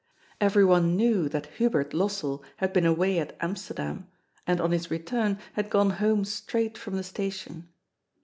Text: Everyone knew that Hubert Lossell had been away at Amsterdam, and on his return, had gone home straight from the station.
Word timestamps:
Everyone 0.41 0.95
knew 0.95 1.29
that 1.29 1.45
Hubert 1.45 1.91
Lossell 1.93 2.41
had 2.57 2.73
been 2.73 2.87
away 2.87 3.19
at 3.19 3.37
Amsterdam, 3.39 4.07
and 4.47 4.59
on 4.59 4.71
his 4.71 4.89
return, 4.89 5.37
had 5.53 5.69
gone 5.69 5.91
home 5.91 6.25
straight 6.25 6.75
from 6.75 6.97
the 6.97 7.03
station. 7.03 7.69